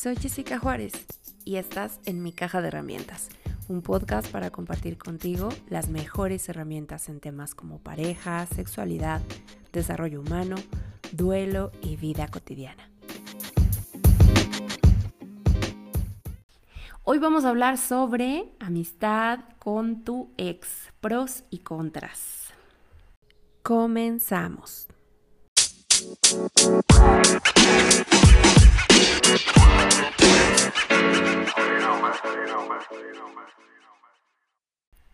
[0.00, 0.92] Soy Jessica Juárez
[1.44, 3.30] y estás en Mi Caja de Herramientas,
[3.66, 9.20] un podcast para compartir contigo las mejores herramientas en temas como pareja, sexualidad,
[9.72, 10.54] desarrollo humano,
[11.10, 12.88] duelo y vida cotidiana.
[17.02, 22.52] Hoy vamos a hablar sobre amistad con tu ex, pros y contras.
[23.64, 24.86] Comenzamos.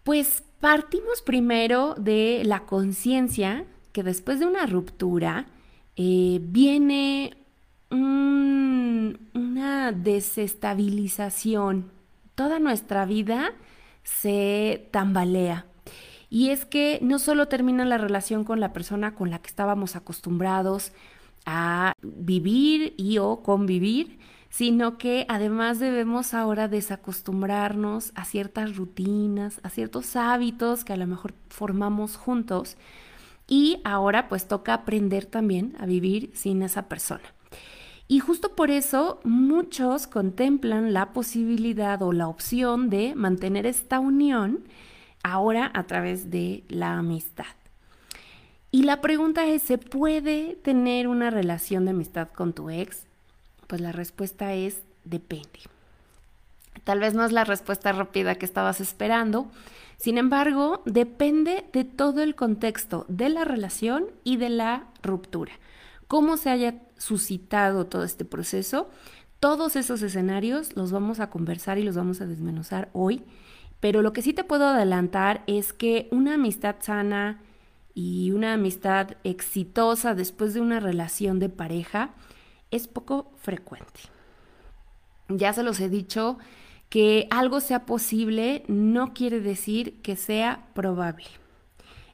[0.03, 5.47] Pues partimos primero de la conciencia que después de una ruptura
[5.97, 7.37] eh, viene
[7.91, 11.93] una desestabilización.
[12.35, 13.53] Toda nuestra vida
[14.03, 15.67] se tambalea.
[16.29, 19.95] Y es que no solo termina la relación con la persona con la que estábamos
[19.95, 20.91] acostumbrados
[21.47, 24.19] a vivir y o convivir,
[24.55, 31.09] sino que además debemos ahora desacostumbrarnos a ciertas rutinas, a ciertos hábitos que a lo
[31.09, 32.77] mejor formamos juntos
[33.49, 37.25] y ahora pues toca aprender también a vivir sin esa persona.
[38.07, 44.61] Y justo por eso muchos contemplan la posibilidad o la opción de mantener esta unión
[45.25, 47.57] ahora a través de la amistad.
[48.71, 53.09] Y la pregunta es, ¿se puede tener una relación de amistad con tu ex?
[53.75, 55.59] Pues la respuesta es depende.
[56.85, 59.51] Tal vez no es la respuesta rápida que estabas esperando,
[59.97, 65.55] sin embargo, depende de todo el contexto de la relación y de la ruptura.
[66.07, 68.89] Cómo se haya suscitado todo este proceso,
[69.41, 73.25] todos esos escenarios los vamos a conversar y los vamos a desmenuzar hoy,
[73.81, 77.41] pero lo que sí te puedo adelantar es que una amistad sana
[77.93, 82.15] y una amistad exitosa después de una relación de pareja
[82.71, 84.01] es poco frecuente.
[85.29, 86.39] Ya se los he dicho
[86.89, 91.27] que algo sea posible no quiere decir que sea probable.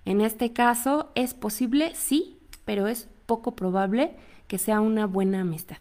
[0.04, 4.16] En este caso es posible, sí, pero es poco probable
[4.48, 5.78] que sea una buena amistad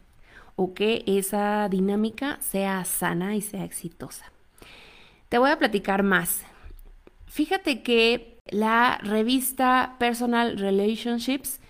[0.55, 4.25] o que esa dinámica sea sana y sea exitosa.
[5.29, 6.43] Te voy a platicar más.
[7.27, 11.61] Fíjate que la revista Personal Relationships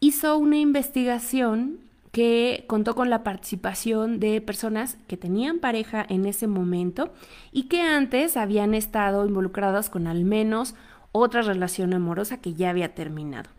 [0.00, 1.80] hizo una investigación
[2.18, 7.12] que contó con la participación de personas que tenían pareja en ese momento
[7.52, 10.74] y que antes habían estado involucradas con al menos
[11.12, 13.50] otra relación amorosa que ya había terminado.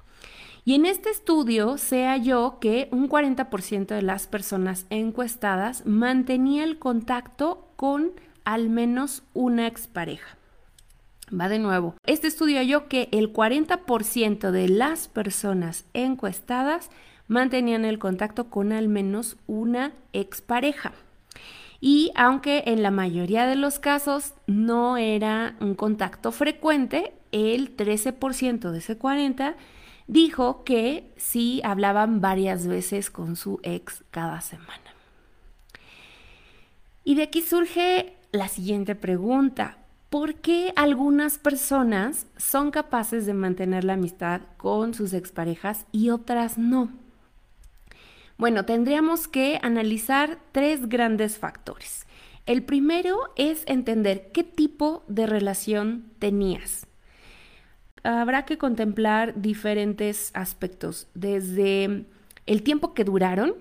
[0.65, 6.79] Y en este estudio se halló que un 40% de las personas encuestadas mantenía el
[6.79, 8.11] contacto con
[8.43, 10.37] al menos una expareja.
[11.31, 11.95] Va de nuevo.
[12.05, 16.89] Este estudio halló que el 40% de las personas encuestadas
[17.29, 20.91] mantenían el contacto con al menos una expareja.
[21.79, 28.71] Y aunque en la mayoría de los casos no era un contacto frecuente, el 13%
[28.71, 29.55] de ese 40%
[30.07, 34.95] dijo que sí hablaban varias veces con su ex cada semana.
[37.03, 39.77] Y de aquí surge la siguiente pregunta.
[40.09, 46.57] ¿Por qué algunas personas son capaces de mantener la amistad con sus exparejas y otras
[46.57, 46.89] no?
[48.39, 52.07] Bueno, tendríamos que analizar tres grandes factores.
[52.45, 56.87] El primero es entender qué tipo de relación tenías.
[58.01, 62.05] Habrá que contemplar diferentes aspectos, desde
[62.45, 63.55] el tiempo que duraron,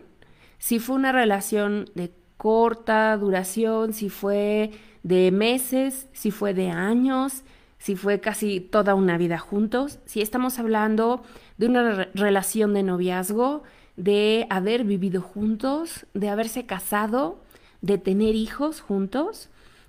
[0.59, 4.71] si fue una relación de corta duración, si fue
[5.03, 7.43] de meses, si fue de años,
[7.79, 11.25] si fue casi toda una vida juntos, si estamos hablando
[11.57, 13.65] de una relación de noviazgo,
[13.99, 17.41] de haber vivido juntos, de haberse casado,
[17.81, 19.49] de tener hijos juntos,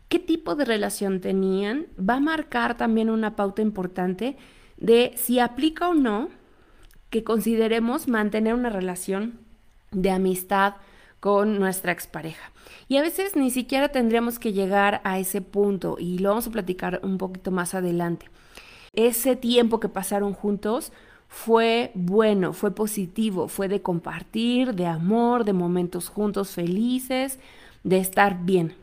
[0.09, 4.35] qué tipo de relación tenían, va a marcar también una pauta importante
[4.77, 6.29] de si aplica o no
[7.11, 9.39] que consideremos mantener una relación
[9.91, 10.75] de amistad
[11.19, 12.51] con nuestra expareja.
[12.87, 16.51] Y a veces ni siquiera tendríamos que llegar a ese punto y lo vamos a
[16.51, 18.25] platicar un poquito más adelante.
[18.93, 20.91] Ese tiempo que pasaron juntos
[21.29, 27.39] fue bueno, fue positivo, fue de compartir, de amor, de momentos juntos felices,
[27.83, 28.73] de estar bien.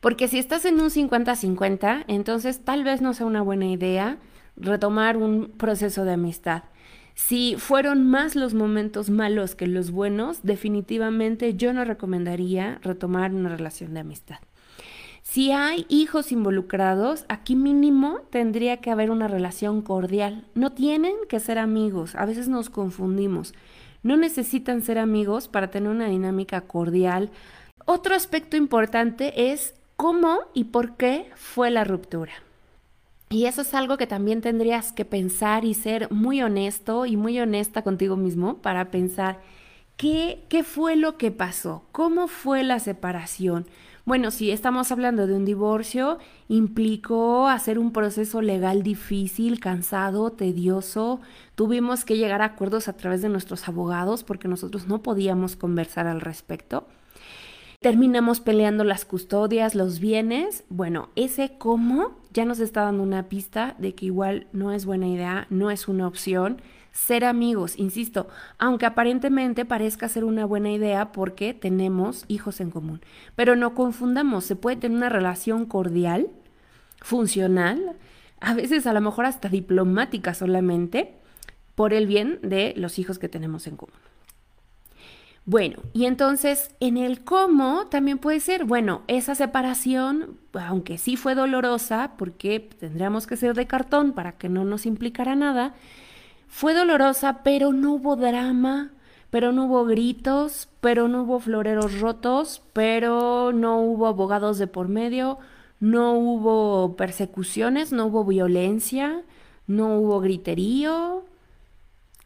[0.00, 4.18] Porque si estás en un 50-50, entonces tal vez no sea una buena idea
[4.56, 6.64] retomar un proceso de amistad.
[7.14, 13.50] Si fueron más los momentos malos que los buenos, definitivamente yo no recomendaría retomar una
[13.50, 14.38] relación de amistad.
[15.24, 20.44] Si hay hijos involucrados, aquí mínimo tendría que haber una relación cordial.
[20.54, 23.54] No tienen que ser amigos, a veces nos confundimos.
[24.02, 27.30] No necesitan ser amigos para tener una dinámica cordial
[27.86, 32.32] Otro aspecto importante es cómo y por qué fue la ruptura.
[33.30, 37.40] Y eso es algo que también tendrías que pensar y ser muy honesto y muy
[37.40, 39.40] honesta contigo mismo para pensar
[39.96, 43.66] qué, qué fue lo que pasó, cómo fue la separación.
[44.04, 46.18] Bueno, si estamos hablando de un divorcio,
[46.48, 51.20] implicó hacer un proceso legal difícil, cansado, tedioso.
[51.54, 56.06] Tuvimos que llegar a acuerdos a través de nuestros abogados porque nosotros no podíamos conversar
[56.06, 56.86] al respecto
[57.84, 60.64] terminamos peleando las custodias, los bienes.
[60.70, 65.06] Bueno, ese cómo ya nos está dando una pista de que igual no es buena
[65.06, 66.62] idea, no es una opción.
[66.94, 73.00] Ser amigos, insisto, aunque aparentemente parezca ser una buena idea porque tenemos hijos en común.
[73.34, 76.28] Pero no confundamos, se puede tener una relación cordial,
[77.02, 77.96] funcional,
[78.40, 81.16] a veces a lo mejor hasta diplomática solamente,
[81.74, 83.96] por el bien de los hijos que tenemos en común.
[85.46, 91.34] Bueno, y entonces en el cómo también puede ser, bueno, esa separación, aunque sí fue
[91.34, 95.74] dolorosa, porque tendríamos que ser de cartón para que no nos implicara nada,
[96.54, 98.92] fue dolorosa, pero no hubo drama,
[99.30, 104.86] pero no hubo gritos, pero no hubo floreros rotos, pero no hubo abogados de por
[104.86, 105.40] medio,
[105.80, 109.24] no hubo persecuciones, no hubo violencia,
[109.66, 111.24] no hubo griterío,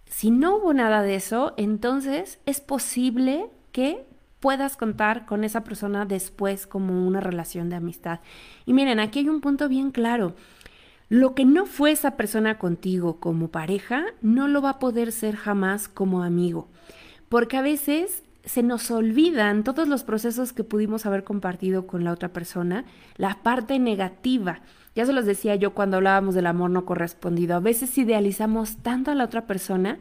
[0.04, 4.04] si no hubo nada de eso, entonces es posible que
[4.40, 8.20] puedas contar con esa persona después como una relación de amistad.
[8.66, 10.34] Y miren, aquí hay un punto bien claro.
[11.08, 15.37] Lo que no fue esa persona contigo como pareja, no lo va a poder ser
[15.37, 16.69] jamás como amigo.
[17.31, 22.12] Porque a veces se nos olvidan todos los procesos que pudimos haber compartido con la
[22.12, 22.84] otra persona,
[23.16, 24.60] la parte negativa.
[24.94, 27.56] Ya se los decía yo cuando hablábamos del amor no correspondido.
[27.56, 29.99] A veces idealizamos tanto a la otra persona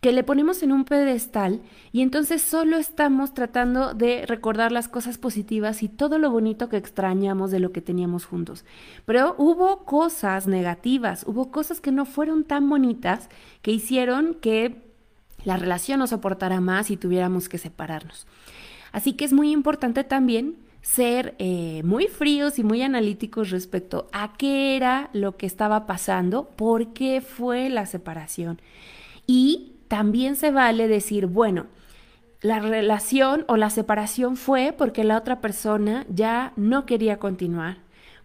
[0.00, 1.60] que le ponemos en un pedestal
[1.90, 6.76] y entonces solo estamos tratando de recordar las cosas positivas y todo lo bonito que
[6.76, 8.64] extrañamos de lo que teníamos juntos.
[9.06, 13.28] Pero hubo cosas negativas, hubo cosas que no fueron tan bonitas
[13.60, 14.82] que hicieron que
[15.44, 18.26] la relación no soportara más y tuviéramos que separarnos.
[18.92, 24.34] Así que es muy importante también ser eh, muy fríos y muy analíticos respecto a
[24.38, 28.60] qué era lo que estaba pasando, por qué fue la separación.
[29.26, 31.66] Y también se vale decir, bueno,
[32.40, 37.78] la relación o la separación fue porque la otra persona ya no quería continuar.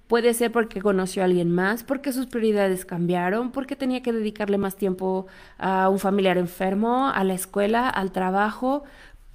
[0.07, 4.59] Puede ser porque conoció a alguien más, porque sus prioridades cambiaron, porque tenía que dedicarle
[4.59, 5.25] más tiempo
[5.57, 8.83] a un familiar enfermo, a la escuela, al trabajo,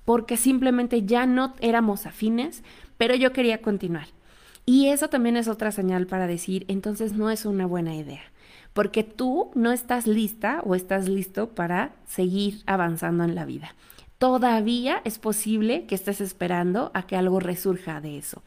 [0.05, 2.63] porque simplemente ya no éramos afines,
[2.97, 4.07] pero yo quería continuar.
[4.67, 8.23] Y eso también es otra señal para decir, entonces no es una buena idea,
[8.79, 13.75] porque tú no estás lista o estás listo para seguir avanzando en la vida.
[14.19, 18.45] Todavía es posible que estés esperando a que algo resurja de eso.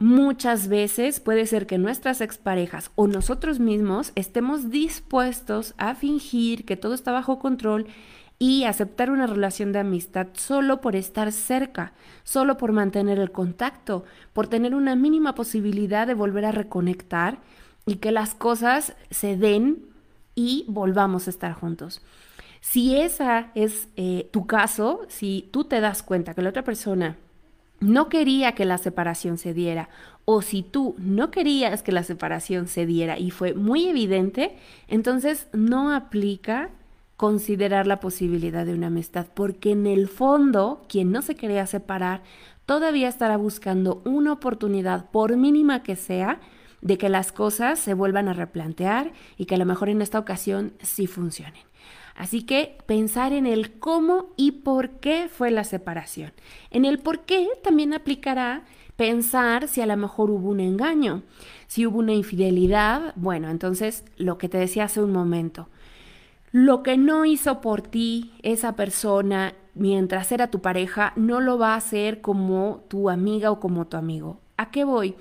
[0.00, 6.76] Muchas veces puede ser que nuestras exparejas o nosotros mismos estemos dispuestos a fingir que
[6.76, 7.86] todo está bajo control
[8.40, 11.92] y aceptar una relación de amistad solo por estar cerca,
[12.24, 17.38] solo por mantener el contacto, por tener una mínima posibilidad de volver a reconectar
[17.86, 19.86] y que las cosas se den
[20.34, 22.02] y volvamos a estar juntos.
[22.60, 27.16] Si esa es eh, tu caso, si tú te das cuenta que la otra persona
[27.80, 29.88] no quería que la separación se diera
[30.24, 34.56] o si tú no querías que la separación se diera y fue muy evidente,
[34.86, 36.70] entonces no aplica
[37.16, 42.22] considerar la posibilidad de una amistad, porque en el fondo quien no se quería separar
[42.66, 46.40] todavía estará buscando una oportunidad, por mínima que sea,
[46.82, 50.18] de que las cosas se vuelvan a replantear y que a lo mejor en esta
[50.18, 51.62] ocasión sí funcionen.
[52.14, 56.32] Así que pensar en el cómo y por qué fue la separación.
[56.70, 58.64] En el por qué también aplicará
[58.96, 61.22] pensar si a lo mejor hubo un engaño,
[61.66, 65.68] si hubo una infidelidad, bueno, entonces lo que te decía hace un momento,
[66.50, 71.72] lo que no hizo por ti esa persona mientras era tu pareja, no lo va
[71.72, 74.38] a hacer como tu amiga o como tu amigo.
[74.58, 75.16] ¿A qué voy?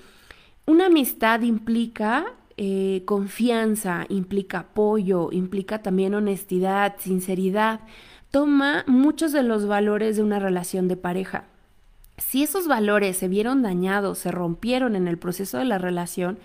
[0.71, 7.81] Una amistad implica eh, confianza, implica apoyo, implica también honestidad, sinceridad.
[8.31, 11.43] Toma muchos de los valores de una relación de pareja.
[12.17, 16.39] Si esos valores se vieron dañados, se rompieron en el proceso de la relación,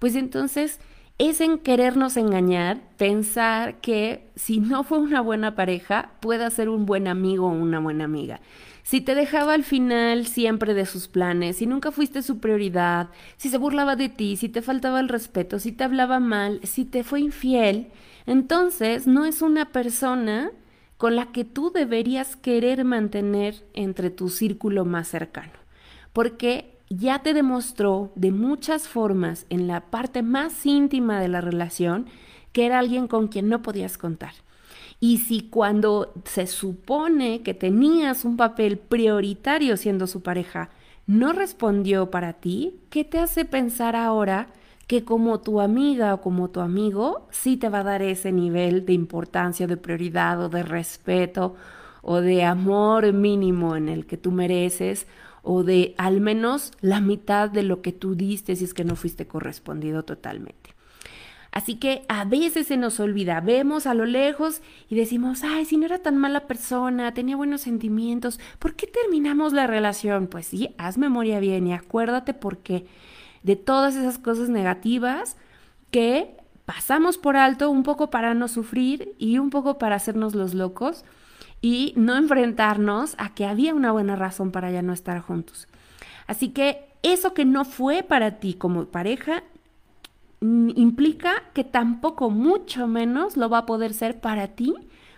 [0.00, 0.80] pues entonces
[1.18, 6.84] es en querernos engañar, pensar que si no fue una buena pareja, pueda ser un
[6.84, 8.40] buen amigo o una buena amiga.
[8.88, 13.50] Si te dejaba al final siempre de sus planes, si nunca fuiste su prioridad, si
[13.50, 17.04] se burlaba de ti, si te faltaba el respeto, si te hablaba mal, si te
[17.04, 17.88] fue infiel,
[18.24, 20.52] entonces no es una persona
[20.96, 25.52] con la que tú deberías querer mantener entre tu círculo más cercano.
[26.14, 32.06] porque ya te demostró de muchas formas en la parte más íntima de la relación
[32.52, 34.32] que era alguien con quien no podías contar.
[35.00, 40.70] Y si cuando se supone que tenías un papel prioritario siendo su pareja,
[41.06, 44.48] no respondió para ti, ¿qué te hace pensar ahora
[44.88, 48.86] que como tu amiga o como tu amigo sí te va a dar ese nivel
[48.86, 51.54] de importancia, de prioridad o de respeto
[52.02, 55.06] o de amor mínimo en el que tú mereces
[55.42, 58.96] o de al menos la mitad de lo que tú diste si es que no
[58.96, 60.77] fuiste correspondido totalmente.
[61.50, 65.76] Así que a veces se nos olvida, vemos a lo lejos y decimos, ay, si
[65.76, 70.26] no era tan mala persona, tenía buenos sentimientos, ¿por qué terminamos la relación?
[70.26, 72.86] Pues sí, haz memoria bien y acuérdate por qué
[73.42, 75.36] de todas esas cosas negativas
[75.90, 76.36] que
[76.66, 81.04] pasamos por alto un poco para no sufrir y un poco para hacernos los locos
[81.62, 85.66] y no enfrentarnos a que había una buena razón para ya no estar juntos.
[86.26, 89.42] Así que eso que no fue para ti como pareja
[90.40, 94.74] implica que tampoco, mucho menos, lo va a poder ser para ti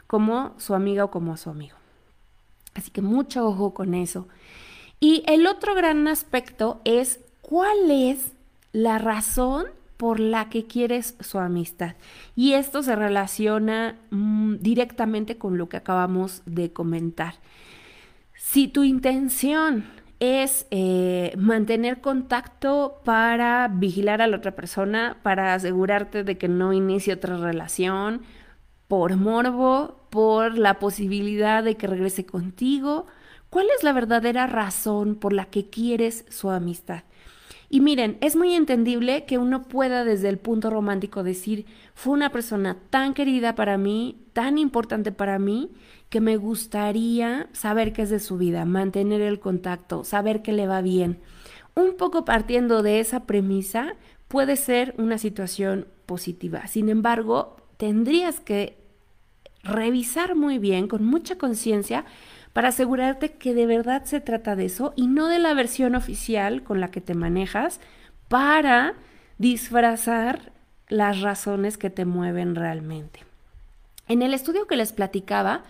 [0.07, 1.77] como su amiga o como su amigo.
[2.75, 4.29] Así que mucho ojo con eso.
[4.99, 8.33] Y el otro gran aspecto es cuál es
[8.73, 11.95] la razón por la que quieres su amistad.
[12.35, 17.35] Y esto se relaciona mm, directamente con lo que acabamos de comentar.
[18.35, 19.85] Si tu intención
[20.21, 26.73] es eh, mantener contacto para vigilar a la otra persona, para asegurarte de que no
[26.73, 28.23] inicie otra relación,
[28.87, 33.07] por morbo, por la posibilidad de que regrese contigo,
[33.49, 37.05] ¿cuál es la verdadera razón por la que quieres su amistad?
[37.73, 42.33] Y miren, es muy entendible que uno pueda desde el punto romántico decir, fue una
[42.33, 45.71] persona tan querida para mí, tan importante para mí,
[46.09, 50.67] que me gustaría saber qué es de su vida, mantener el contacto, saber que le
[50.67, 51.21] va bien.
[51.77, 53.95] Un poco partiendo de esa premisa,
[54.27, 56.67] puede ser una situación positiva.
[56.67, 58.79] Sin embargo, tendrías que
[59.63, 62.05] revisar muy bien, con mucha conciencia,
[62.53, 66.63] para asegurarte que de verdad se trata de eso y no de la versión oficial
[66.63, 67.81] con la que te manejas
[68.29, 68.95] para
[69.39, 70.53] disfrazar
[70.89, 73.25] las razones que te mueven realmente.
[74.09, 75.63] En el estudio que les platicaba,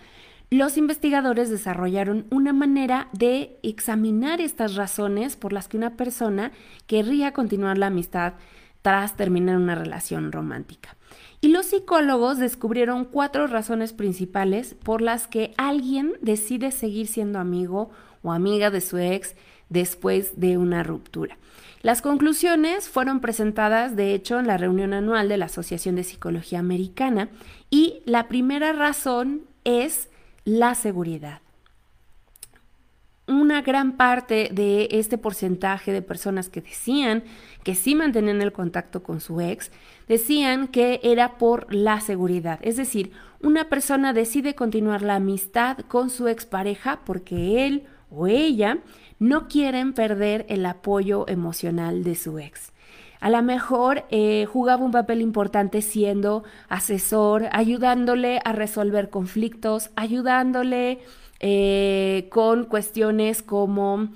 [0.49, 6.51] los investigadores desarrollaron una manera de examinar estas razones por las que una persona
[6.87, 8.33] querría continuar la amistad
[8.81, 10.97] tras terminar una relación romántica.
[11.43, 17.89] Y los psicólogos descubrieron cuatro razones principales por las que alguien decide seguir siendo amigo
[18.21, 19.35] o amiga de su ex
[19.67, 21.37] después de una ruptura.
[21.81, 26.59] Las conclusiones fueron presentadas, de hecho, en la reunión anual de la Asociación de Psicología
[26.59, 27.29] Americana
[27.71, 30.09] y la primera razón es
[30.45, 31.41] la seguridad
[33.35, 37.23] una gran parte de este porcentaje de personas que decían
[37.63, 39.71] que sí mantenían el contacto con su ex,
[40.07, 42.59] decían que era por la seguridad.
[42.61, 43.11] Es decir,
[43.41, 48.79] una persona decide continuar la amistad con su expareja porque él o ella
[49.19, 52.71] no quieren perder el apoyo emocional de su ex.
[53.21, 60.99] A lo mejor eh, jugaba un papel importante siendo asesor, ayudándole a resolver conflictos, ayudándole
[61.43, 64.09] eh, con cuestiones como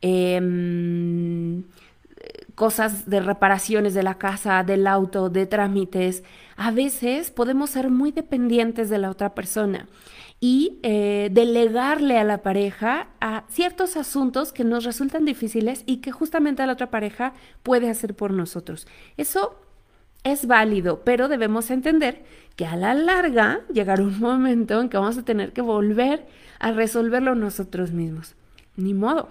[0.00, 1.62] em,
[2.56, 6.24] cosas de reparaciones de la casa, del auto, de trámites.
[6.56, 9.88] A veces podemos ser muy dependientes de la otra persona
[10.40, 16.10] y eh, delegarle a la pareja a ciertos asuntos que nos resultan difíciles y que
[16.10, 18.88] justamente la otra pareja puede hacer por nosotros.
[19.16, 19.61] Eso
[20.24, 22.24] es válido, pero debemos entender
[22.56, 26.26] que a la larga llegará un momento en que vamos a tener que volver
[26.58, 28.34] a resolverlo nosotros mismos.
[28.76, 29.28] Ni modo.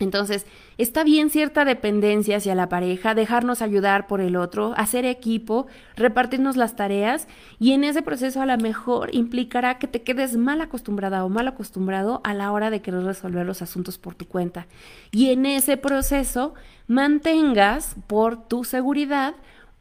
[0.00, 0.46] Entonces,
[0.76, 6.56] está bien cierta dependencia hacia la pareja, dejarnos ayudar por el otro, hacer equipo, repartirnos
[6.56, 7.26] las tareas
[7.58, 11.48] y en ese proceso a lo mejor implicará que te quedes mal acostumbrada o mal
[11.48, 14.68] acostumbrado a la hora de querer resolver los asuntos por tu cuenta.
[15.10, 16.54] Y en ese proceso
[16.86, 19.34] mantengas por tu seguridad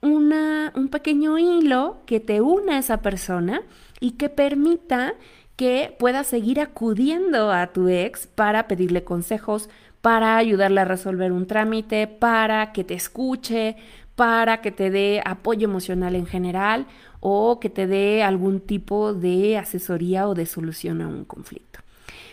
[0.08, 3.62] un pequeño hilo que te una a esa persona
[4.00, 5.14] y que permita
[5.56, 9.70] que puedas seguir acudiendo a tu ex para pedirle consejos,
[10.02, 13.76] para ayudarle a resolver un trámite, para que te escuche,
[14.16, 16.86] para que te dé apoyo emocional en general
[17.20, 21.80] o que te dé algún tipo de asesoría o de solución a un conflicto.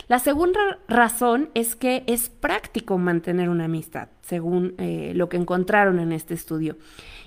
[0.06, 5.98] La segunda razón es que es práctico mantener una amistad, según eh, lo que encontraron
[5.98, 6.76] en este estudio.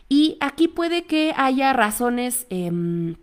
[0.10, 3.16] Y aquí puede que haya razones em,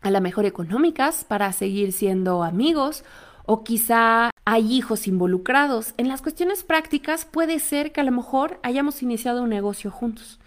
[0.00, 3.04] a lo mejor económicas para seguir siendo amigos
[3.46, 5.94] o quizá hay hijos involucrados.
[5.96, 10.38] En las cuestiones prácticas puede ser que a lo mejor hayamos iniciado un negocio juntos.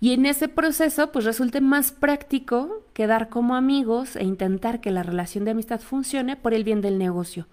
[0.00, 5.02] Y en ese proceso, pues resulte más práctico quedar como amigos e intentar que la
[5.02, 7.46] relación de amistad funcione por el bien del negocio.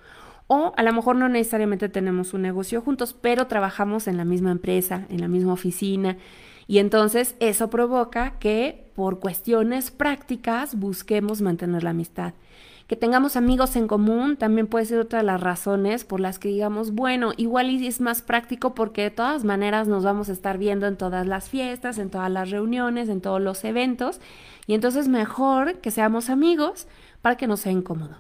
[0.48, 4.52] O a lo mejor no necesariamente tenemos un negocio juntos, pero trabajamos en la misma
[4.52, 6.18] empresa, en la misma oficina.
[6.72, 12.34] Y entonces eso provoca que por cuestiones prácticas busquemos mantener la amistad.
[12.88, 16.48] Que tengamos amigos en común también puede ser otra de las razones por las que
[16.48, 20.88] digamos, bueno, igual es más práctico porque de todas maneras nos vamos a estar viendo
[20.88, 24.22] en todas las fiestas, en todas las reuniones, en todos los eventos,
[24.66, 26.88] y entonces mejor que seamos amigos
[27.22, 28.16] para que no sea incómodo.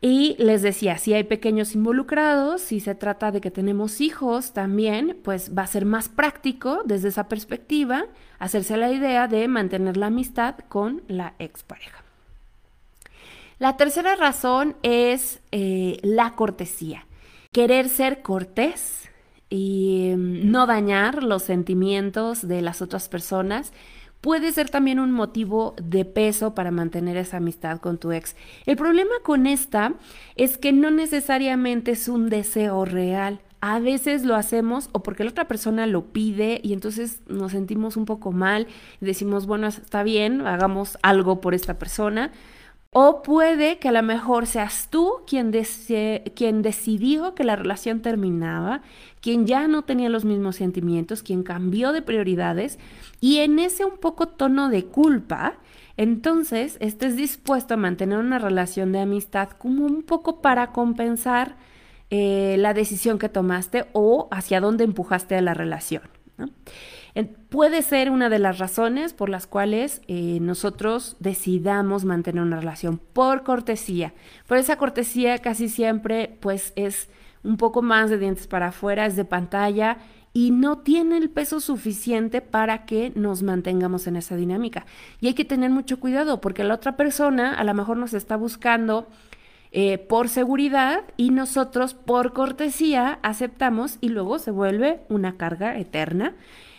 [0.00, 5.18] Y les decía, si hay pequeños involucrados, si se trata de que tenemos hijos también,
[5.24, 8.06] pues va a ser más práctico desde esa perspectiva
[8.38, 12.04] hacerse la idea de mantener la amistad con la expareja.
[13.58, 17.06] La tercera razón es eh, la cortesía.
[17.50, 19.10] Querer ser cortés
[19.50, 23.72] y mm, no dañar los sentimientos de las otras personas
[24.20, 28.36] puede ser también un motivo de peso para mantener esa amistad con tu ex.
[28.66, 29.94] El problema con esta
[30.36, 33.40] es que no necesariamente es un deseo real.
[33.60, 37.96] A veces lo hacemos o porque la otra persona lo pide y entonces nos sentimos
[37.96, 38.68] un poco mal
[39.00, 42.30] y decimos, bueno, está bien, hagamos algo por esta persona
[42.92, 48.82] o puede que a lo mejor seas tú quien, decidió que la relación terminaba,
[49.20, 52.78] quien ya no tenía los mismos sentimientos, quien cambió de prioridades
[53.20, 55.58] y en ese un poco tono de culpa,
[55.96, 61.56] entonces estés dispuesto a mantener una relación de amistad como un poco para compensar
[62.10, 66.02] eh, la decisión que tomaste o hacia dónde empujaste a la relación.
[66.38, 66.48] ¿no?
[67.24, 72.98] Puede ser una de las razones por las cuales eh, nosotros decidamos mantener una relación
[72.98, 74.12] por cortesía.
[74.46, 77.08] Por esa cortesía casi siempre pues es
[77.42, 79.98] un poco más de dientes para afuera, es de pantalla
[80.32, 84.86] y no tiene el peso suficiente para que nos mantengamos en esa dinámica.
[85.20, 88.36] Y hay que tener mucho cuidado porque la otra persona a lo mejor nos está
[88.36, 89.08] buscando
[89.72, 96.34] eh, por seguridad y nosotros por cortesía aceptamos y luego se vuelve una carga eterna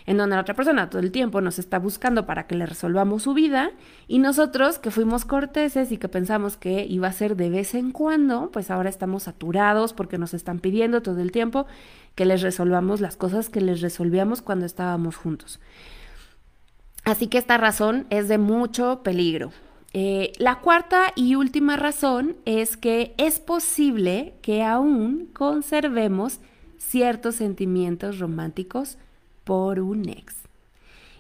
[0.10, 3.22] en donde la otra persona todo el tiempo nos está buscando para que le resolvamos
[3.22, 3.70] su vida
[4.08, 7.92] y nosotros que fuimos corteses y que pensamos que iba a ser de vez en
[7.92, 11.68] cuando, pues ahora estamos saturados porque nos están pidiendo todo el tiempo
[12.16, 15.60] que les resolvamos las cosas que les resolvíamos cuando estábamos juntos.
[17.04, 19.52] Así que esta razón es de mucho peligro.
[19.94, 26.40] Eh, la cuarta y última razón es que es posible que aún conservemos
[26.80, 28.98] ciertos sentimientos románticos
[29.50, 30.36] por un ex.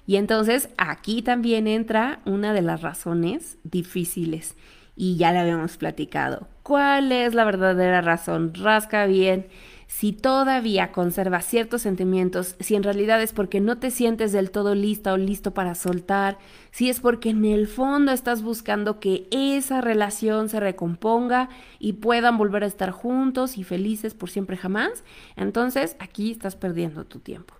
[0.05, 4.55] Y entonces aquí también entra una de las razones difíciles
[4.95, 6.47] y ya la habíamos platicado.
[6.61, 8.53] ¿Cuál es la verdadera razón?
[8.53, 9.47] Rasca bien.
[9.89, 14.75] Si todavía conservas ciertos sentimientos, si en realidad es porque no te sientes del todo
[14.75, 16.37] lista o listo para soltar,
[16.69, 21.49] si es porque en el fondo estás buscando que esa relación se recomponga
[21.79, 25.03] y puedan volver a estar juntos y felices por siempre jamás,
[25.35, 27.55] entonces aquí estás perdiendo tu tiempo.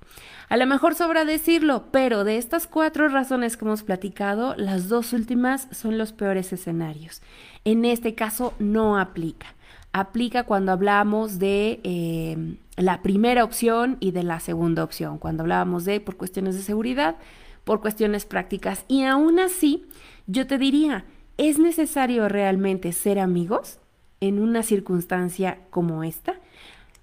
[0.50, 5.14] A lo mejor sobra decirlo, pero de estas cuatro razones que hemos platicado, las dos
[5.14, 7.24] últimas son los peores escenarios.
[7.66, 9.56] En este caso no aplica.
[9.92, 15.86] Aplica cuando hablamos de eh, la primera opción y de la segunda opción, cuando hablábamos
[15.86, 17.16] de por cuestiones de seguridad,
[17.64, 18.86] por cuestiones prácticas.
[18.88, 19.86] Y aún así,
[20.28, 21.06] yo te diría,
[21.38, 23.80] ¿es necesario realmente ser amigos
[24.20, 26.36] en una circunstancia como esta?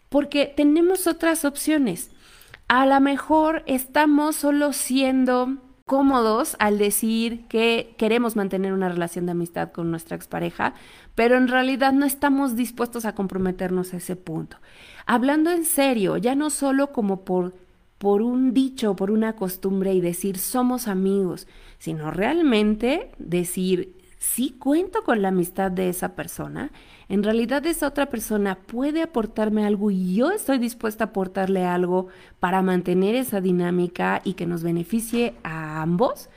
[0.09, 2.11] Porque tenemos otras opciones
[2.69, 9.33] a lo mejor estamos solo siendo cómodos al decir que queremos mantener una relación de
[9.33, 10.75] amistad con nuestra expareja,
[11.15, 14.57] pero en realidad no estamos dispuestos a comprometernos a ese punto.
[15.07, 17.55] Hablando en serio, ya no solo como por
[17.99, 21.47] por un dicho, por una costumbre y decir somos amigos,
[21.79, 26.71] sino realmente decir sí cuento con la amistad de esa persona,
[27.09, 32.09] en realidad esa otra persona puede aportarme algo y yo estoy dispuesta a aportarle algo
[32.41, 36.29] para mantener esa dinámica y que nos beneficie a ambos,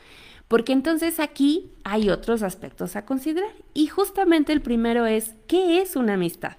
[0.48, 3.52] porque entonces aquí hay otros aspectos a considerar.
[3.74, 6.58] Y justamente el primero es, ¿qué es una amistad?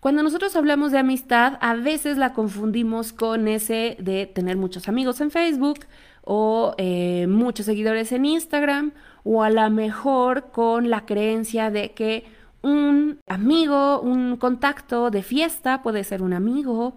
[0.00, 5.20] Cuando nosotros hablamos de amistad, a veces la confundimos con ese de tener muchos amigos
[5.22, 5.80] en Facebook
[6.20, 8.92] o eh, muchos seguidores en Instagram
[9.24, 12.24] o a lo mejor con la creencia de que
[12.62, 16.96] un amigo, un contacto de fiesta puede ser un amigo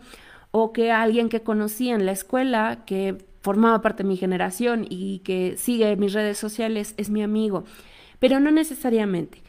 [0.52, 5.20] o que alguien que conocí en la escuela que formaba parte de mi generación y
[5.20, 7.64] que sigue mis redes sociales es mi amigo,
[8.20, 9.42] pero no necesariamente.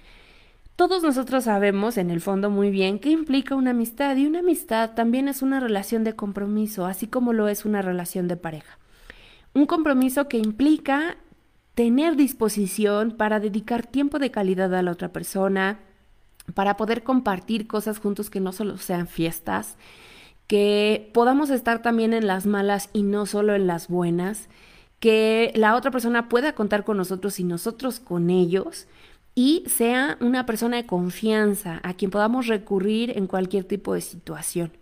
[0.77, 4.95] Todos nosotros sabemos en el fondo muy bien qué implica una amistad y una amistad
[4.95, 8.79] también es una relación de compromiso, así como lo es una relación de pareja.
[9.55, 11.17] Un compromiso que implica
[11.79, 15.79] tener disposición para dedicar tiempo de calidad a la otra persona,
[16.55, 19.77] para poder compartir cosas juntos que no solo sean fiestas,
[20.49, 24.49] que podamos estar también en las malas y no solo en las buenas,
[24.99, 28.88] que la otra persona pueda contar con nosotros y nosotros con ellos
[29.37, 34.73] y sea una persona de confianza a quien podamos recurrir en cualquier tipo de situación.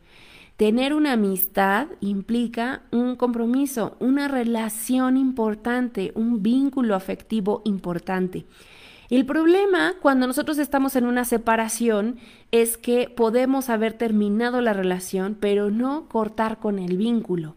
[0.56, 8.46] Tener una amistad implica un compromiso, una relación importante, un vínculo afectivo importante.
[9.10, 12.16] El problema cuando nosotros estamos en una separación
[12.52, 17.54] es que podemos haber terminado la relación, pero no cortar con el vínculo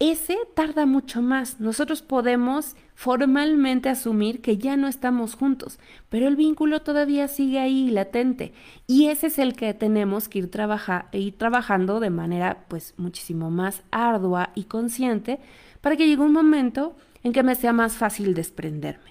[0.00, 1.60] ese tarda mucho más.
[1.60, 7.90] Nosotros podemos formalmente asumir que ya no estamos juntos, pero el vínculo todavía sigue ahí
[7.90, 8.52] latente
[8.86, 10.50] y ese es el que tenemos que ir,
[11.12, 15.38] ir trabajando de manera pues muchísimo más ardua y consciente
[15.82, 19.09] para que llegue un momento en que me sea más fácil desprenderme.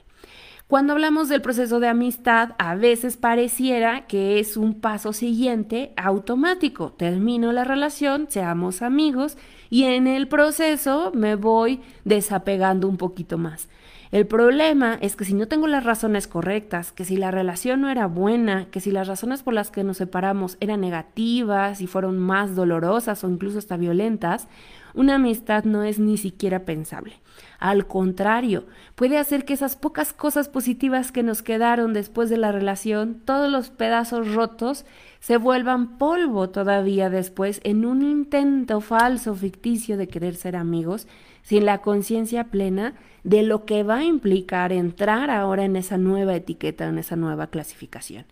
[0.69, 6.91] Cuando hablamos del proceso de amistad, a veces pareciera que es un paso siguiente automático.
[6.91, 9.35] Termino la relación, seamos amigos
[9.71, 13.67] y en el proceso me voy desapegando un poquito más.
[14.11, 17.91] El problema es que si no tengo las razones correctas, que si la relación no
[17.91, 22.17] era buena, que si las razones por las que nos separamos eran negativas y fueron
[22.17, 24.47] más dolorosas o incluso hasta violentas,
[24.95, 27.21] una amistad no es ni siquiera pensable.
[27.59, 32.51] Al contrario, puede hacer que esas pocas cosas positivas que nos quedaron después de la
[32.51, 34.85] relación, todos los pedazos rotos,
[35.19, 41.07] se vuelvan polvo todavía después en un intento falso, ficticio de querer ser amigos,
[41.49, 46.35] sin la conciencia plena de lo que va a implicar entrar ahora en esa nueva
[46.35, 48.25] etiqueta, en esa nueva clasificación.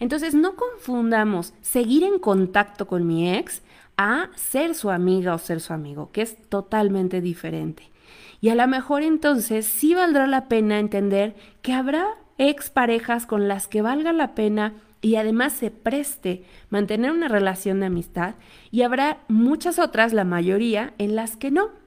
[0.00, 3.62] Entonces, no confundamos seguir en contacto con mi ex
[3.96, 7.92] a ser su amiga o ser su amigo, que es totalmente diferente.
[8.40, 12.08] Y a lo mejor entonces sí valdrá la pena entender que habrá
[12.38, 17.86] exparejas con las que valga la pena y además se preste mantener una relación de
[17.86, 18.34] amistad
[18.72, 21.83] y habrá muchas otras, la mayoría, en las que no.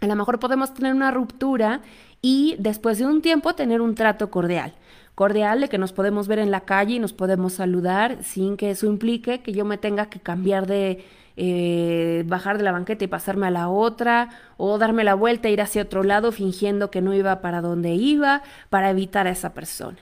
[0.00, 1.82] A lo mejor podemos tener una ruptura
[2.22, 4.72] y después de un tiempo tener un trato cordial.
[5.14, 8.70] Cordial de que nos podemos ver en la calle y nos podemos saludar sin que
[8.70, 11.04] eso implique que yo me tenga que cambiar de,
[11.36, 15.52] eh, bajar de la banqueta y pasarme a la otra, o darme la vuelta e
[15.52, 19.52] ir hacia otro lado fingiendo que no iba para donde iba, para evitar a esa
[19.52, 19.98] persona.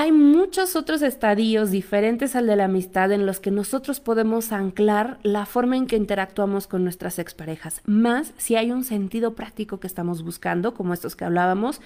[0.00, 5.18] Hay muchos otros estadios diferentes al de la amistad en los que nosotros podemos anclar
[5.24, 9.88] la forma en que interactuamos con nuestras exparejas, más si hay un sentido práctico que
[9.88, 11.80] estamos buscando, como estos que hablábamos,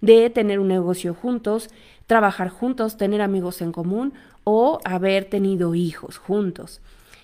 [0.00, 1.68] de tener un negocio juntos,
[2.06, 6.80] trabajar juntos, tener amigos en común o haber tenido hijos juntos.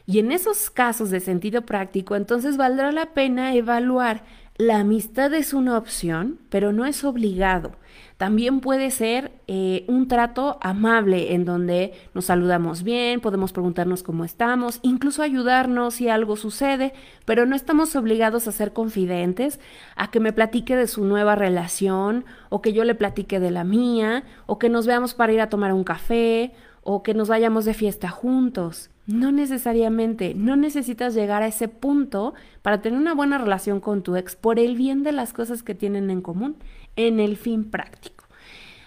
[0.07, 4.25] Y en esos casos de sentido práctico, entonces valdrá la pena evaluar.
[4.57, 7.73] La amistad es una opción, pero no es obligado.
[8.19, 14.25] También puede ser eh, un trato amable en donde nos saludamos bien, podemos preguntarnos cómo
[14.25, 16.93] estamos, incluso ayudarnos si algo sucede,
[17.25, 19.59] pero no estamos obligados a ser confidentes,
[19.97, 23.65] a que me platique de su nueva relación, o que yo le platique de la
[23.65, 26.53] mía, o que nos veamos para ir a tomar un café,
[26.85, 28.91] o que nos vayamos de fiesta juntos.
[29.07, 34.17] No necesariamente, no necesitas llegar a ese punto para tener una buena relación con tu
[34.17, 36.57] ex por el bien de las cosas que tienen en común,
[36.97, 38.25] en el fin práctico.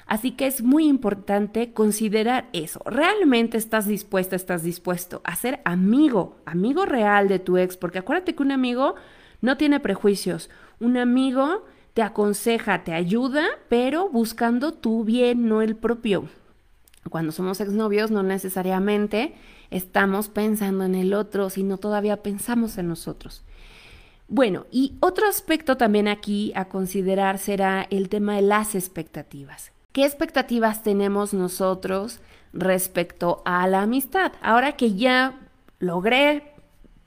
[0.07, 2.81] Así que es muy importante considerar eso.
[2.85, 7.75] ¿Realmente estás dispuesta, estás dispuesto a ser amigo, amigo real de tu ex?
[7.75, 8.95] Porque acuérdate que un amigo
[9.41, 10.49] no tiene prejuicios.
[10.79, 16.29] Un amigo te aconseja, te ayuda, pero buscando tu bien, no el propio.
[17.09, 19.35] Cuando somos exnovios no necesariamente
[19.71, 23.43] estamos pensando en el otro, sino todavía pensamos en nosotros.
[24.27, 29.71] Bueno, y otro aspecto también aquí a considerar será el tema de las expectativas.
[29.93, 32.19] ¿Qué expectativas tenemos nosotros
[32.51, 34.33] respecto a la amistad?
[34.41, 35.39] Ahora que ya
[35.79, 36.53] logré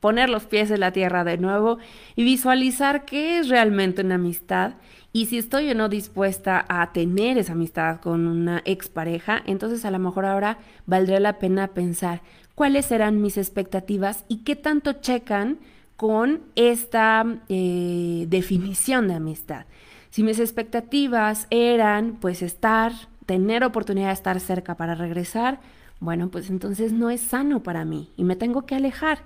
[0.01, 1.79] poner los pies en la tierra de nuevo
[2.17, 4.73] y visualizar qué es realmente una amistad,
[5.13, 9.91] y si estoy o no dispuesta a tener esa amistad con una expareja, entonces a
[9.91, 12.23] lo mejor ahora valdría la pena pensar
[12.55, 15.59] cuáles serán mis expectativas y qué tanto checan
[15.97, 19.67] con esta eh, definición de amistad.
[20.11, 22.93] Si mis expectativas eran pues estar,
[23.27, 25.61] tener oportunidad de estar cerca para regresar,
[26.01, 29.19] bueno, pues entonces no es sano para mí y me tengo que alejar.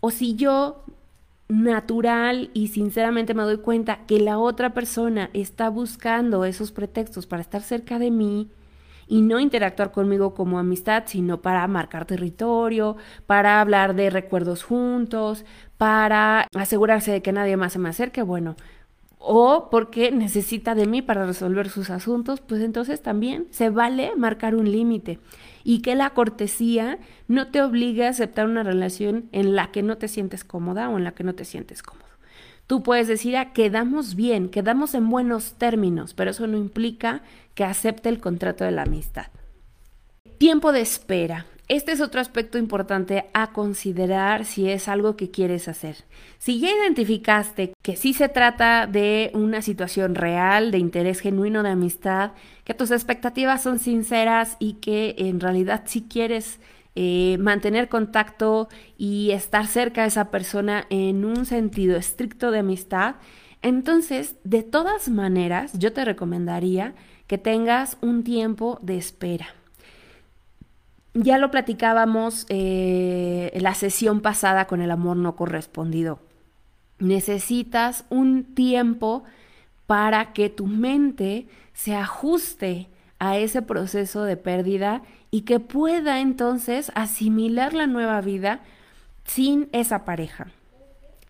[0.00, 0.84] O si yo
[1.48, 7.42] natural y sinceramente me doy cuenta que la otra persona está buscando esos pretextos para
[7.42, 8.48] estar cerca de mí
[9.10, 12.96] y no interactuar conmigo como amistad, sino para marcar territorio,
[13.26, 15.44] para hablar de recuerdos juntos,
[15.76, 18.54] para asegurarse de que nadie más se me acerque, bueno,
[19.18, 24.54] o porque necesita de mí para resolver sus asuntos, pues entonces también se vale marcar
[24.54, 25.18] un límite
[25.64, 29.98] y que la cortesía no te obligue a aceptar una relación en la que no
[29.98, 32.09] te sientes cómoda o en la que no te sientes cómodo.
[32.70, 37.20] Tú puedes decir, ah, quedamos bien, quedamos en buenos términos, pero eso no implica
[37.56, 39.26] que acepte el contrato de la amistad.
[40.38, 41.46] Tiempo de espera.
[41.66, 45.96] Este es otro aspecto importante a considerar si es algo que quieres hacer.
[46.38, 51.70] Si ya identificaste que sí se trata de una situación real, de interés genuino, de
[51.70, 56.60] amistad, que tus expectativas son sinceras y que en realidad sí quieres
[57.02, 63.14] eh, mantener contacto y estar cerca de esa persona en un sentido estricto de amistad,
[63.62, 66.94] entonces, de todas maneras, yo te recomendaría
[67.26, 69.48] que tengas un tiempo de espera
[71.14, 76.20] ya lo platicábamos eh, la sesión pasada con el amor no correspondido.
[76.98, 79.24] Necesitas un tiempo
[79.86, 82.88] para que tu mente se ajuste
[83.20, 88.60] a ese proceso de pérdida y que pueda entonces asimilar la nueva vida
[89.24, 90.48] sin esa pareja.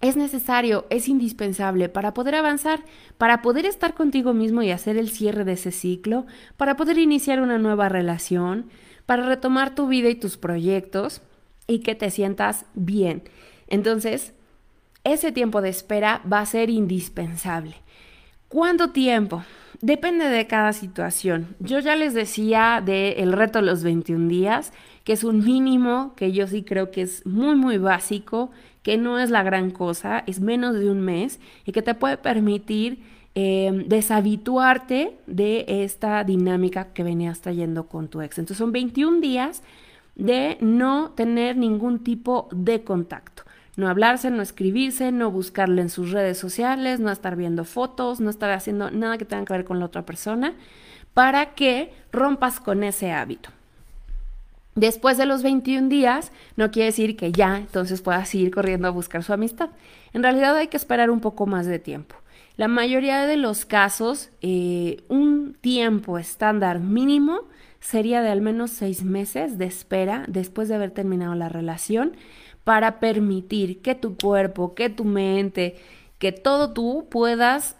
[0.01, 2.81] Es necesario, es indispensable para poder avanzar,
[3.19, 6.25] para poder estar contigo mismo y hacer el cierre de ese ciclo,
[6.57, 8.71] para poder iniciar una nueva relación,
[9.05, 11.21] para retomar tu vida y tus proyectos
[11.67, 13.25] y que te sientas bien.
[13.67, 14.33] Entonces,
[15.05, 17.75] ese tiempo de espera va a ser indispensable.
[18.49, 19.43] ¿Cuánto tiempo?
[19.83, 21.57] Depende de cada situación.
[21.59, 24.73] Yo ya les decía del el reto de los 21 días,
[25.05, 28.51] que es un mínimo que yo sí creo que es muy, muy básico,
[28.83, 32.19] que no es la gran cosa, es menos de un mes y que te puede
[32.19, 33.03] permitir
[33.37, 38.39] Em, deshabituarte de esta dinámica que venías trayendo con tu ex.
[38.39, 39.63] Entonces son 21 días
[40.17, 43.45] de no tener ningún tipo de contacto.
[43.81, 48.29] No hablarse, no escribirse, no buscarle en sus redes sociales, no estar viendo fotos, no
[48.29, 50.53] estar haciendo nada que tenga que ver con la otra persona,
[51.15, 53.49] para que rompas con ese hábito.
[54.75, 58.91] Después de los 21 días, no quiere decir que ya entonces puedas ir corriendo a
[58.91, 59.71] buscar su amistad.
[60.13, 62.17] En realidad hay que esperar un poco más de tiempo.
[62.59, 67.45] La mayoría de los casos, eh, un tiempo estándar mínimo
[67.81, 72.13] sería de al menos seis meses de espera después de haber terminado la relación
[72.65, 75.77] para permitir que tu cuerpo, que tu mente,
[76.19, 77.77] que todo tú puedas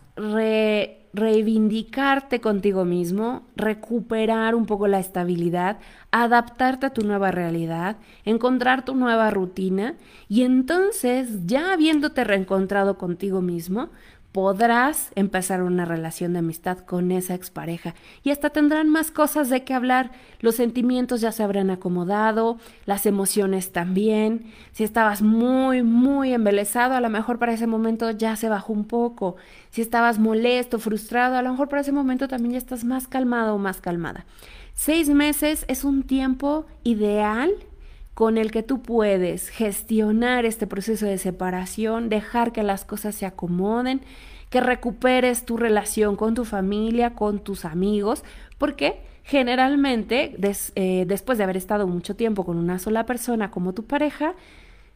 [1.13, 5.79] reivindicarte contigo mismo, recuperar un poco la estabilidad,
[6.11, 9.97] adaptarte a tu nueva realidad, encontrar tu nueva rutina
[10.29, 13.91] y entonces ya habiéndote reencontrado contigo mismo,
[14.33, 19.65] podrás empezar una relación de amistad con esa expareja y hasta tendrán más cosas de
[19.65, 20.13] qué hablar.
[20.41, 24.53] Los sentimientos ya se habrán acomodado, las emociones también.
[24.73, 28.85] Si estabas muy, muy embelesado, a lo mejor para ese momento ya se bajó un
[28.85, 29.37] poco.
[29.71, 33.55] Si estabas molesto, frustrado, a lo mejor para ese momento también ya estás más calmado
[33.55, 34.27] o más calmada.
[34.75, 37.53] Seis meses es un tiempo ideal
[38.21, 43.25] con el que tú puedes gestionar este proceso de separación, dejar que las cosas se
[43.25, 44.03] acomoden,
[44.51, 48.23] que recuperes tu relación con tu familia, con tus amigos,
[48.59, 50.37] porque generalmente
[50.75, 54.35] eh, después de haber estado mucho tiempo con una sola persona como tu pareja,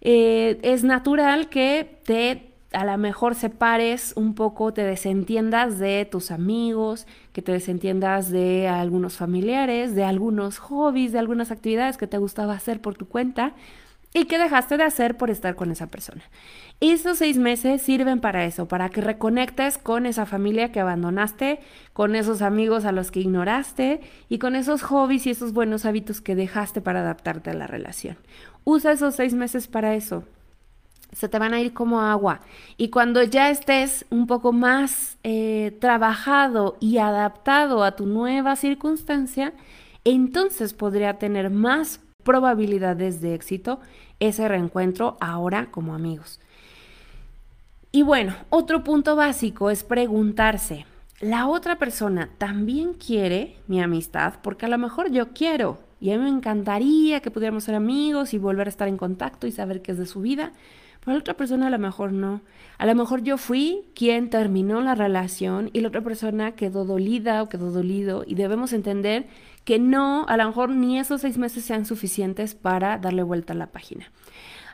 [0.03, 6.31] eh, es natural que te a lo mejor separes un poco, te desentiendas de tus
[6.31, 12.19] amigos, que te desentiendas de algunos familiares, de algunos hobbies, de algunas actividades que te
[12.19, 13.55] gustaba hacer por tu cuenta
[14.13, 16.23] y que dejaste de hacer por estar con esa persona.
[16.81, 21.61] Esos seis meses sirven para eso, para que reconectes con esa familia que abandonaste,
[21.93, 26.21] con esos amigos a los que ignoraste y con esos hobbies y esos buenos hábitos
[26.21, 28.17] que dejaste para adaptarte a la relación.
[28.63, 30.25] Usa esos seis meses para eso
[31.15, 32.41] se te van a ir como agua.
[32.77, 39.55] Y cuando ya estés un poco más eh, trabajado y adaptado a tu nueva circunstancia,
[40.05, 43.81] entonces podría tener más probabilidades de éxito
[44.21, 46.41] ese reencuentro ahora como amigos.
[47.93, 50.85] Y bueno, otro punto básico es preguntarse,
[51.21, 54.35] ¿la otra persona también quiere mi amistad?
[54.43, 58.35] Porque a lo mejor yo quiero y a mí me encantaría que pudiéramos ser amigos
[58.35, 60.53] y volver a estar en contacto y saber qué es de su vida,
[61.05, 62.41] para la otra persona a lo mejor no.
[62.79, 67.43] A lo mejor yo fui quien terminó la relación y la otra persona quedó dolida
[67.43, 69.27] o quedó dolido y debemos entender
[69.65, 73.57] que no, a lo mejor ni esos seis meses sean suficientes para darle vuelta a
[73.57, 74.11] la página.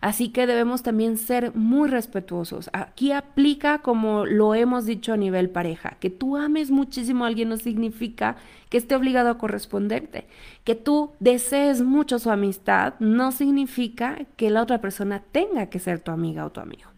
[0.01, 2.71] Así que debemos también ser muy respetuosos.
[2.73, 7.51] Aquí aplica como lo hemos dicho a nivel pareja, que tú ames muchísimo a alguien
[7.51, 8.37] no significa
[8.71, 10.27] que esté obligado a corresponderte.
[10.65, 16.01] Que tú desees mucho su amistad no significa que la otra persona tenga que ser
[16.01, 16.89] tu amiga o tu amigo.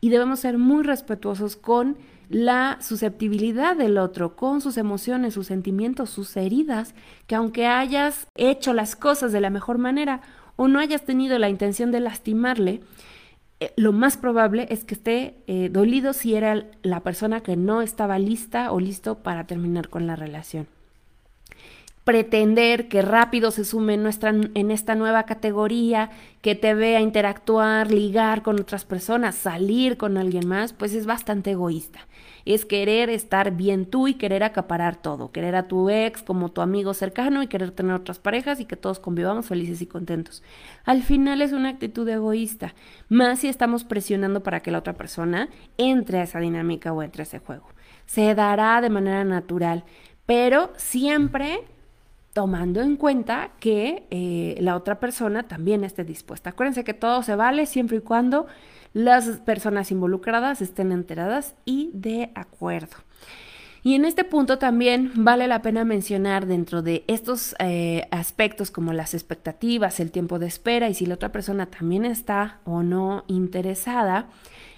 [0.00, 1.96] Y debemos ser muy respetuosos con
[2.28, 6.94] la susceptibilidad del otro, con sus emociones, sus sentimientos, sus heridas,
[7.26, 10.22] que aunque hayas hecho las cosas de la mejor manera,
[10.56, 12.80] o no hayas tenido la intención de lastimarle,
[13.60, 17.82] eh, lo más probable es que esté eh, dolido si era la persona que no
[17.82, 20.66] estaba lista o listo para terminar con la relación.
[22.04, 28.42] Pretender que rápido se sume en, en esta nueva categoría, que te vea interactuar, ligar
[28.42, 32.06] con otras personas, salir con alguien más, pues es bastante egoísta
[32.46, 36.60] es querer estar bien tú y querer acaparar todo, querer a tu ex como tu
[36.60, 40.44] amigo cercano y querer tener otras parejas y que todos convivamos felices y contentos.
[40.84, 42.74] Al final es una actitud egoísta,
[43.08, 47.22] más si estamos presionando para que la otra persona entre a esa dinámica o entre
[47.22, 47.66] a ese juego.
[48.06, 49.84] Se dará de manera natural,
[50.24, 51.64] pero siempre
[52.32, 56.50] tomando en cuenta que eh, la otra persona también esté dispuesta.
[56.50, 58.46] Acuérdense que todo se vale siempre y cuando
[58.96, 62.96] las personas involucradas estén enteradas y de acuerdo.
[63.82, 68.94] Y en este punto también vale la pena mencionar dentro de estos eh, aspectos como
[68.94, 73.24] las expectativas, el tiempo de espera y si la otra persona también está o no
[73.28, 74.28] interesada,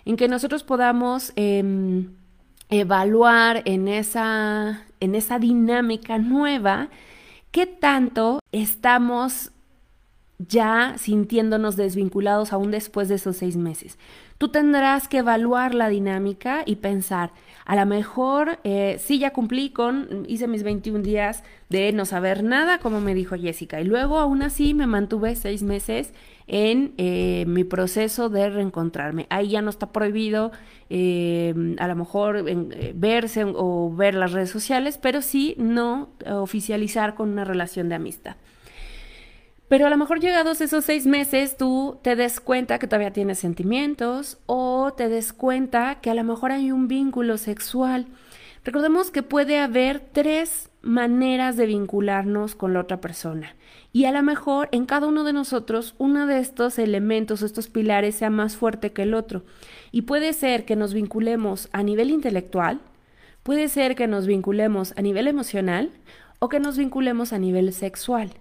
[0.04, 2.08] en que nosotros podamos em,
[2.70, 6.88] evaluar en esa, en esa dinámica nueva
[7.52, 9.52] qué tanto estamos
[10.38, 13.98] ya sintiéndonos desvinculados aún después de esos seis meses.
[14.38, 17.32] Tú tendrás que evaluar la dinámica y pensar,
[17.64, 22.44] a lo mejor eh, sí ya cumplí con, hice mis 21 días de no saber
[22.44, 26.14] nada, como me dijo Jessica, y luego aún así me mantuve seis meses
[26.46, 29.26] en eh, mi proceso de reencontrarme.
[29.28, 30.52] Ahí ya no está prohibido
[30.88, 32.44] eh, a lo mejor
[32.94, 38.36] verse o ver las redes sociales, pero sí no oficializar con una relación de amistad.
[39.68, 43.38] Pero a lo mejor llegados esos seis meses tú te des cuenta que todavía tienes
[43.38, 48.06] sentimientos o te des cuenta que a lo mejor hay un vínculo sexual.
[48.64, 53.56] Recordemos que puede haber tres maneras de vincularnos con la otra persona.
[53.92, 58.14] Y a lo mejor en cada uno de nosotros uno de estos elementos, estos pilares
[58.14, 59.44] sea más fuerte que el otro.
[59.92, 62.80] Y puede ser que nos vinculemos a nivel intelectual,
[63.42, 65.90] puede ser que nos vinculemos a nivel emocional
[66.38, 68.32] o que nos vinculemos a nivel sexual.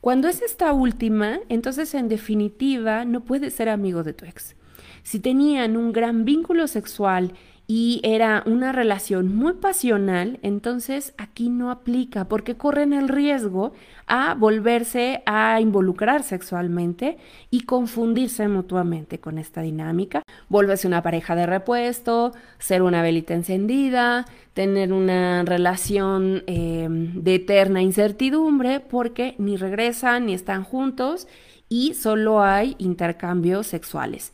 [0.00, 4.56] Cuando es esta última, entonces en definitiva no puedes ser amigo de tu ex.
[5.02, 7.34] Si tenían un gran vínculo sexual
[7.72, 13.74] y era una relación muy pasional, entonces aquí no aplica porque corren el riesgo
[14.08, 17.16] a volverse a involucrar sexualmente
[17.48, 20.24] y confundirse mutuamente con esta dinámica.
[20.48, 27.82] Volverse una pareja de repuesto, ser una velita encendida, tener una relación em, de eterna
[27.82, 31.28] incertidumbre porque ni regresan ni están juntos
[31.68, 34.32] y solo hay intercambios sexuales.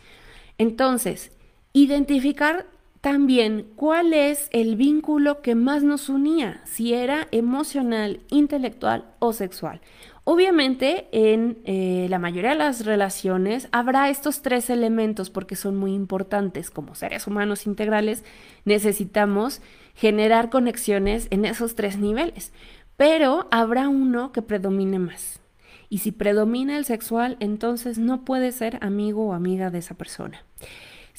[0.56, 1.32] Entonces,
[1.74, 2.64] identificar
[3.06, 9.80] también cuál es el vínculo que más nos unía, si era emocional, intelectual o sexual.
[10.24, 15.94] Obviamente en eh, la mayoría de las relaciones habrá estos tres elementos porque son muy
[15.94, 16.68] importantes.
[16.68, 18.24] Como seres humanos integrales
[18.64, 19.62] necesitamos
[19.94, 22.52] generar conexiones en esos tres niveles,
[22.96, 25.38] pero habrá uno que predomine más.
[25.88, 30.44] Y si predomina el sexual, entonces no puede ser amigo o amiga de esa persona.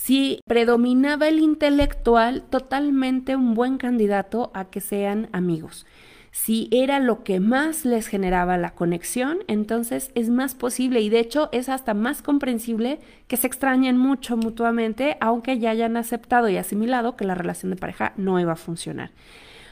[0.07, 5.85] Si predominaba el intelectual, totalmente un buen candidato a que sean amigos.
[6.31, 11.19] Si era lo que más les generaba la conexión, entonces es más posible y de
[11.19, 16.55] hecho es hasta más comprensible que se extrañen mucho mutuamente, aunque ya hayan aceptado y
[16.55, 19.11] asimilado que la relación de pareja no iba a funcionar.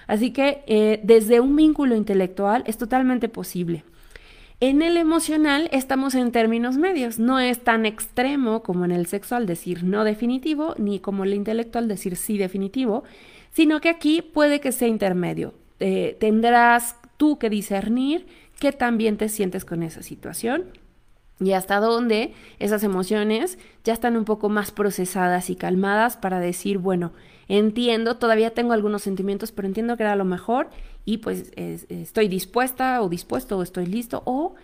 [0.06, 3.86] Así que eh, desde un vínculo intelectual es totalmente posible.
[4.62, 9.46] En el emocional estamos en términos medios, no es tan extremo como en el sexual
[9.46, 13.04] decir no definitivo, ni como el intelectual decir sí definitivo,
[13.52, 15.54] sino que aquí puede que sea intermedio.
[15.82, 18.28] Eh, tendrás tú que discernir
[18.58, 20.66] qué también te sientes con esa situación
[21.42, 26.78] y hasta dónde esas emociones ya están un poco más procesadas y calmadas para decir,
[26.78, 27.12] bueno,
[27.48, 30.70] entiendo, todavía tengo algunos sentimientos, pero entiendo que era lo mejor
[31.06, 34.56] y pues estoy dispuesta o dispuesto o estoy listo o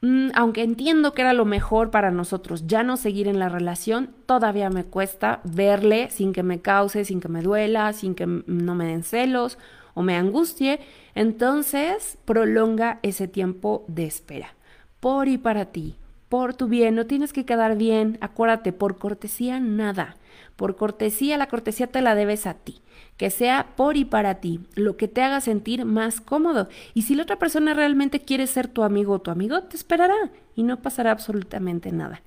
[0.00, 4.10] mm, aunque entiendo que era lo mejor para nosotros ya no seguir en la relación,
[4.26, 8.74] todavía me cuesta verle sin que me cause, sin que me duela, sin que no
[8.74, 9.58] me den celos
[9.94, 10.80] o me angustie,
[11.14, 14.54] entonces prolonga ese tiempo de espera.
[15.00, 15.96] Por y para ti,
[16.28, 20.16] por tu bien, no tienes que quedar bien, acuérdate, por cortesía nada.
[20.56, 22.80] Por cortesía, la cortesía te la debes a ti.
[23.16, 26.68] Que sea por y para ti, lo que te haga sentir más cómodo.
[26.94, 30.30] Y si la otra persona realmente quiere ser tu amigo o tu amigo, te esperará
[30.54, 32.22] y no pasará absolutamente nada.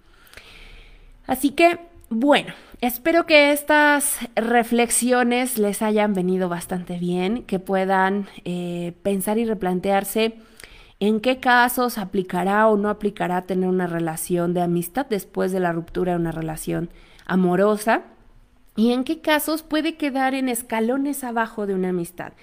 [1.28, 1.80] Así que,
[2.10, 9.46] bueno, espero que estas reflexiones les hayan venido bastante bien, que puedan eh, pensar y
[9.46, 10.38] replantearse
[11.00, 15.72] en qué casos aplicará o no aplicará tener una relación de amistad después de la
[15.72, 16.90] ruptura de una relación
[17.26, 18.04] amorosa
[18.76, 22.34] y en qué casos puede quedar en escalones abajo de una amistad,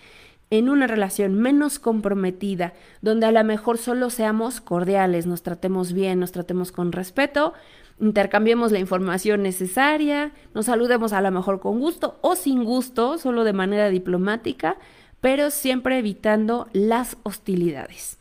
[0.49, 6.21] en una relación menos comprometida, donde a lo mejor solo seamos cordiales, nos tratemos bien,
[6.21, 7.53] nos tratemos con respeto,
[8.01, 13.45] intercambiemos la información necesaria, nos saludemos a lo mejor con gusto o sin gusto, solo
[13.45, 14.77] de manera diplomática,
[15.21, 18.19] pero siempre evitando las hostilidades.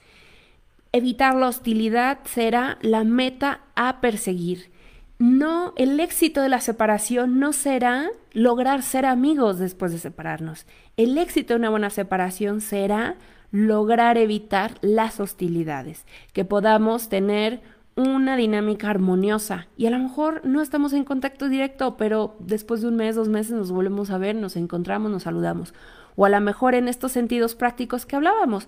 [0.95, 4.71] Evitar la hostilidad será la meta a perseguir
[5.17, 10.65] no, el éxito de la separación no será lograr ser amigos después de separarnos.
[10.97, 13.15] El éxito de una buena separación será
[13.51, 17.61] lograr evitar las hostilidades, que podamos tener
[17.95, 19.67] una dinámica armoniosa.
[19.77, 23.29] Y a lo mejor no estamos en contacto directo, pero después de un mes, dos
[23.29, 25.73] meses nos volvemos a ver, nos encontramos, nos saludamos.
[26.17, 28.67] O a lo mejor en estos sentidos prácticos que hablábamos,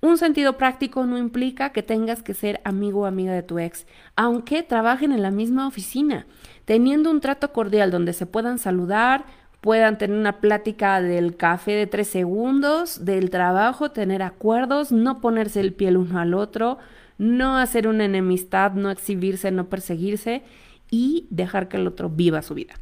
[0.00, 3.86] un sentido práctico no implica que tengas que ser amigo o amiga de tu ex,
[4.16, 6.26] aunque trabajen en la misma oficina,
[6.64, 9.24] teniendo un trato cordial donde se puedan saludar,
[9.60, 15.60] puedan tener una plática del café de tres segundos, del trabajo, tener acuerdos, no ponerse
[15.60, 16.78] el pie el uno al otro,
[17.18, 20.42] no hacer una enemistad, no exhibirse, no perseguirse
[20.90, 22.74] y dejar que el otro viva su vida.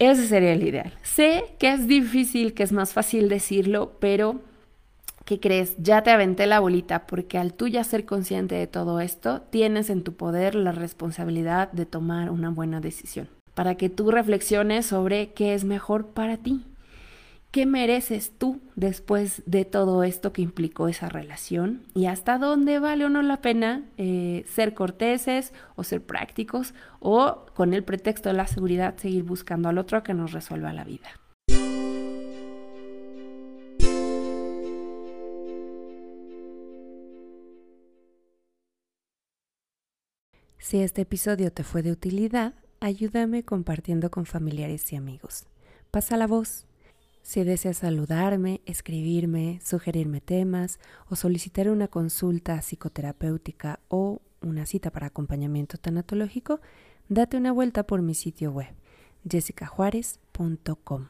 [0.00, 0.92] Ese sería el ideal.
[1.02, 4.40] Sé que es difícil, que es más fácil decirlo, pero
[5.24, 5.76] ¿qué crees?
[5.78, 9.90] Ya te aventé la bolita porque al tú ya ser consciente de todo esto, tienes
[9.90, 13.28] en tu poder la responsabilidad de tomar una buena decisión.
[13.54, 16.64] Para que tú reflexiones sobre qué es mejor para ti.
[17.54, 21.82] ¿Qué mereces tú después de todo esto que implicó esa relación?
[21.94, 27.46] ¿Y hasta dónde vale o no la pena eh, ser corteses o ser prácticos o
[27.54, 31.10] con el pretexto de la seguridad seguir buscando al otro que nos resuelva la vida?
[40.64, 45.44] Si este episodio te fue de utilidad, ayúdame compartiendo con familiares y amigos.
[45.90, 46.64] Pasa la voz.
[47.20, 50.78] Si deseas saludarme, escribirme, sugerirme temas
[51.10, 56.62] o solicitar una consulta psicoterapéutica o una cita para acompañamiento tanatológico,
[57.10, 58.74] date una vuelta por mi sitio web
[59.28, 61.08] jessicajuárez.com.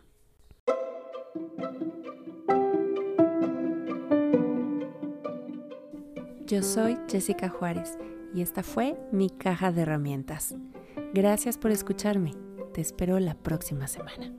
[6.45, 7.97] Yo soy Jessica Juárez
[8.35, 10.57] y esta fue mi caja de herramientas.
[11.13, 12.35] Gracias por escucharme.
[12.73, 14.35] Te espero la próxima semana.